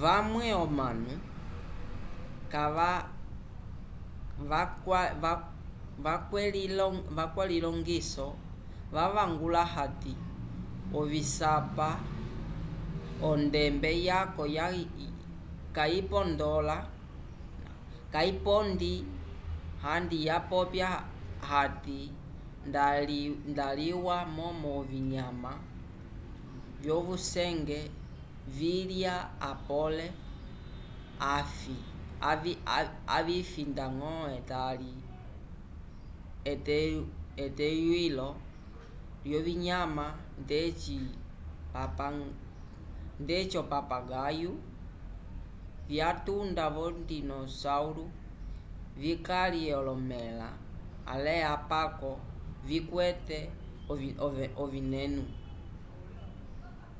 vamwe 0.00 0.46
omanu 0.64 1.12
vakwelilongiso 7.16 8.26
vavangula 8.94 9.62
hati 9.74 10.14
ovisapa 10.98 11.88
ondembe 13.28 13.90
yaco 14.08 14.42
kayipondi 18.16 18.94
andi 19.92 20.18
vapopya 20.28 20.90
ati 21.60 21.98
nda 22.68 22.84
iliwa 23.72 24.18
momo 24.36 24.68
ovinyama 24.80 25.52
vyovucengwe 26.82 27.78
vilya 28.58 29.14
apole 29.50 30.06
avifi 33.16 33.62
ndañgo 33.72 34.12
etali 34.38 34.92
eteywilo 37.44 38.28
lyovinyama 39.24 40.06
ndeci 43.22 43.58
o-papagaio 43.60 44.52
vyatunda 45.88 46.64
vo 46.74 46.84
dinossauro 47.08 48.04
vikalye 49.02 49.70
olomẽla 49.80 50.48
ale 51.12 51.34
apako 51.54 52.10
vikwete 52.68 53.38
ovineno 54.62 55.24